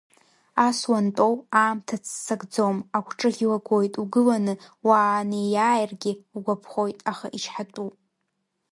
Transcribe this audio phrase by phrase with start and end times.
[0.65, 4.53] Ас уантәоу, аамҭа ццакӡом, агәҿыӷь уагоит, угыланы
[4.87, 7.93] уаанеиааиргьы угәаԥхоит, аха ичҳатәуп.